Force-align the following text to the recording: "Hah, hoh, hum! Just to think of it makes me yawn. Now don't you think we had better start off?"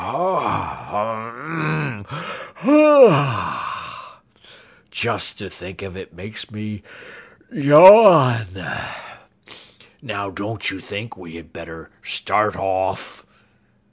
"Hah, 0.01 2.01
hoh, 2.59 3.09
hum! 3.11 4.21
Just 4.89 5.37
to 5.37 5.47
think 5.47 5.83
of 5.83 5.95
it 5.95 6.11
makes 6.11 6.49
me 6.49 6.81
yawn. 7.53 8.47
Now 10.01 10.31
don't 10.31 10.71
you 10.71 10.79
think 10.79 11.15
we 11.17 11.35
had 11.35 11.53
better 11.53 11.91
start 12.01 12.55
off?" 12.55 13.27